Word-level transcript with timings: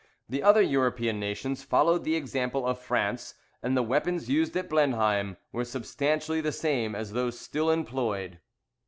The 0.27 0.41
other 0.41 0.63
European 0.63 1.19
nations 1.19 1.61
followed 1.61 2.03
the 2.03 2.15
example 2.15 2.65
of 2.65 2.79
France, 2.79 3.35
and 3.61 3.77
the 3.77 3.83
weapons 3.83 4.27
used 4.31 4.57
at 4.57 4.67
Blenheim 4.67 5.37
were 5.51 5.63
substantially 5.63 6.41
the 6.41 6.51
same 6.51 6.95
as 6.95 7.11
those 7.11 7.39
still 7.39 7.69
employed. 7.69 8.39